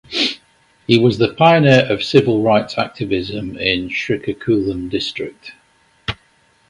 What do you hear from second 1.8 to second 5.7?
of Civil Rights Activism in Srikakulam District.